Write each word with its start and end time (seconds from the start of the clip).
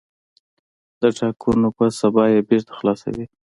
د 1.01 1.03
ټاکنو 1.17 1.69
په 1.77 1.85
سبا 1.99 2.23
یې 2.33 2.41
بېرته 2.49 2.71
خلاصوي. 2.79 3.25